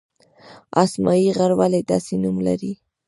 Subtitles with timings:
[0.83, 2.73] اسمايي غر ولې داسې نوم لري؟